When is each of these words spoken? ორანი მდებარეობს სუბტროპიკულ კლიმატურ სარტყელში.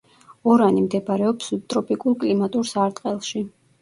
ორანი 0.53 0.81
მდებარეობს 0.85 1.51
სუბტროპიკულ 1.53 2.17
კლიმატურ 2.25 2.67
სარტყელში. 2.71 3.45